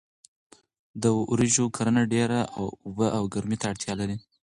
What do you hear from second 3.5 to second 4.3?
ته اړتیا لري.